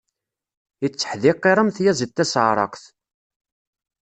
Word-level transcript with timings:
Itteḥdiqiṛ 0.85 1.57
am 1.57 1.69
tyaziḍt 1.75 2.15
tasaɛṛaqt. 2.17 2.83